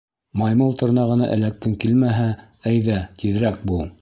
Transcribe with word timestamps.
Маймыл 0.41 0.73
тырнағына 0.79 1.27
эләккең 1.35 1.77
килмәһә, 1.85 2.27
әйҙә, 2.73 3.01
тиҙерәк 3.23 3.67
бул. 3.73 3.91